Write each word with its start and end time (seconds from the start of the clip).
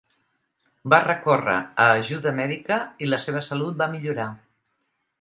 Va 0.93 0.99
recórrer 1.07 1.59
a 1.85 1.87
ajuda 1.99 2.33
mèdica 2.41 2.81
i 3.09 3.13
la 3.13 3.23
seva 3.29 3.47
salut 3.53 3.81
va 3.85 3.93
millorar. 3.97 4.31